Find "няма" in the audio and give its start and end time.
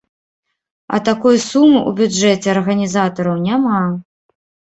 3.47-3.77